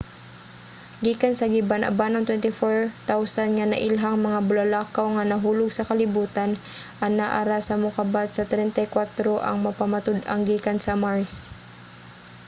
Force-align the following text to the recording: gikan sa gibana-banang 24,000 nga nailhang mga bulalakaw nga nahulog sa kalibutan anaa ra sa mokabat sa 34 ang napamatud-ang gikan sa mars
gikan 1.05 1.33
sa 1.35 1.45
gibana-banang 1.53 2.23
24,000 2.29 3.55
nga 3.57 3.65
nailhang 3.73 4.17
mga 4.27 4.39
bulalakaw 4.47 5.07
nga 5.15 5.27
nahulog 5.31 5.69
sa 5.73 5.87
kalibutan 5.89 6.51
anaa 7.07 7.41
ra 7.49 7.59
sa 7.67 7.75
mokabat 7.83 8.29
sa 8.33 8.43
34 8.51 9.47
ang 9.49 9.57
napamatud-ang 9.65 10.41
gikan 10.49 10.77
sa 10.81 10.93
mars 11.03 11.31